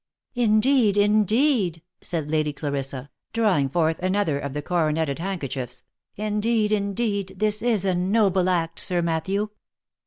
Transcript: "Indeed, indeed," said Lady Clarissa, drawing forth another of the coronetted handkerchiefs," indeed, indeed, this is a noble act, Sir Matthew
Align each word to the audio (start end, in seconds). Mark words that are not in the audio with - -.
"Indeed, 0.47 0.97
indeed," 0.97 1.83
said 2.01 2.31
Lady 2.31 2.53
Clarissa, 2.53 3.11
drawing 3.33 3.69
forth 3.69 3.99
another 3.99 4.39
of 4.39 4.53
the 4.53 4.63
coronetted 4.63 5.19
handkerchiefs," 5.19 5.83
indeed, 6.15 6.71
indeed, 6.71 7.35
this 7.37 7.61
is 7.61 7.85
a 7.85 7.93
noble 7.93 8.49
act, 8.49 8.79
Sir 8.79 9.03
Matthew 9.03 9.49